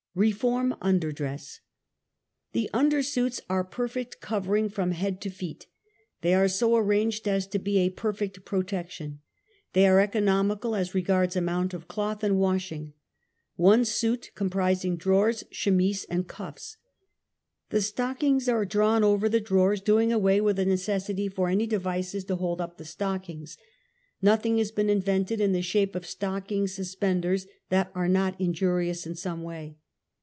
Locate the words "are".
3.49-3.63, 6.33-6.49, 9.87-10.01, 18.49-18.65, 27.95-28.09